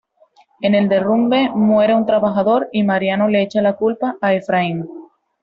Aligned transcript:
En 0.61 0.73
el 0.73 0.89
derrumbe 0.89 1.51
muere 1.53 1.93
un 1.93 2.07
trabajador, 2.07 2.69
y 2.71 2.81
Mariano 2.83 3.27
le 3.27 3.43
echa 3.43 3.61
la 3.61 3.73
culpa 3.75 4.17
a 4.19 4.33
Efraín. 4.33 4.87